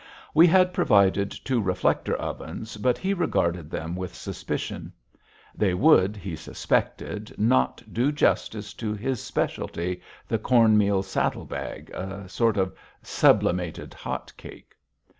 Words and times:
We 0.33 0.47
had 0.47 0.73
provided 0.73 1.29
two 1.29 1.61
reflector 1.61 2.15
ovens, 2.19 2.75
but 2.75 2.97
he 2.97 3.13
regarded 3.13 3.69
them 3.69 3.95
with 3.95 4.15
suspicion. 4.15 4.91
They 5.53 5.75
would, 5.75 6.17
he 6.17 6.35
suspected, 6.35 7.35
not 7.37 7.83
do 7.93 8.11
justice 8.11 8.73
to 8.73 8.95
his 8.95 9.21
specialty, 9.21 10.01
the 10.27 10.39
corn 10.39 10.75
meal 10.75 11.03
saddle 11.03 11.45
bag, 11.45 11.91
a 11.91 12.27
sort 12.27 12.57
of 12.57 12.73
sublimated 13.03 13.93
hot 13.93 14.35
cake. 14.37 14.73